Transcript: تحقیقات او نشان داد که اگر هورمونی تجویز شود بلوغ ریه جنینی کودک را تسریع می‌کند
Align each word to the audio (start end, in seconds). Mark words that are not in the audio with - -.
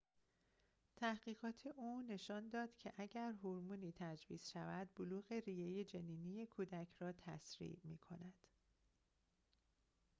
تحقیقات 0.95 1.67
او 1.67 2.01
نشان 2.01 2.49
داد 2.49 2.75
که 2.77 2.93
اگر 2.97 3.31
هورمونی 3.43 3.93
تجویز 3.97 4.49
شود 4.49 4.89
بلوغ 4.95 5.31
ریه 5.31 5.83
جنینی 5.83 6.45
کودک 6.45 6.87
را 6.99 7.11
تسریع 7.11 7.79
می‌کند 7.83 8.33